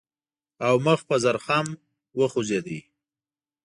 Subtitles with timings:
[0.67, 1.67] او مخ په زرخم
[2.19, 2.67] وخوځېد.